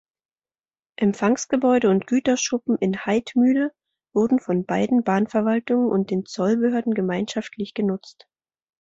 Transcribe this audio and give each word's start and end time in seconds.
Empfangsgebäude 0.95 1.87
und 1.91 2.07
Güterschuppen 2.07 2.75
in 2.79 3.05
Haidmühle 3.05 3.71
wurden 4.15 4.39
von 4.39 4.65
beiden 4.65 5.03
Bahnverwaltungen 5.03 5.89
und 5.91 6.09
den 6.09 6.25
Zollbehörden 6.25 6.95
gemeinschaftlich 6.95 7.75
genutzt. 7.75 8.27